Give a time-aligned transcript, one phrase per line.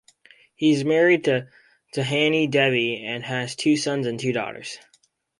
[0.55, 1.47] He is married to
[1.95, 4.79] Dhani Devi and has two sons and two daughters.